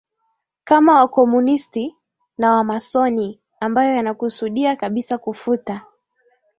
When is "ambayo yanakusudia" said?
3.59-4.75